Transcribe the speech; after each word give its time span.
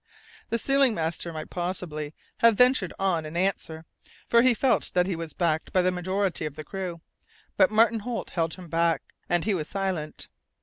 The 0.49 0.57
sealing 0.57 0.95
master 0.95 1.31
might 1.31 1.51
possibly 1.51 2.15
have 2.39 2.57
ventured 2.57 2.91
on 2.97 3.23
an 3.23 3.37
answer, 3.37 3.85
for 4.27 4.41
he 4.41 4.55
felt 4.55 4.89
that 4.95 5.05
he 5.05 5.15
was 5.15 5.33
backed 5.33 5.71
by 5.71 5.83
the 5.83 5.91
majority 5.91 6.47
of 6.47 6.55
the 6.55 6.63
crew; 6.63 7.01
but 7.55 7.69
Martin 7.69 7.99
Holt 7.99 8.31
held 8.31 8.55
him 8.55 8.67
back, 8.67 9.03
and 9.29 9.43
he 9.45 9.53
was 9.53 9.67
silent. 9.67 10.27